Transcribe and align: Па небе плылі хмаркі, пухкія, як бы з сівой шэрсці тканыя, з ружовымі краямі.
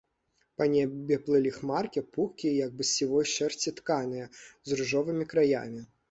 Па 0.59 0.65
небе 0.75 1.15
плылі 1.25 1.49
хмаркі, 1.57 2.01
пухкія, 2.15 2.53
як 2.65 2.71
бы 2.79 2.87
з 2.89 2.91
сівой 2.93 3.25
шэрсці 3.33 3.73
тканыя, 3.81 4.25
з 4.71 4.79
ружовымі 4.79 5.25
краямі. 5.35 5.85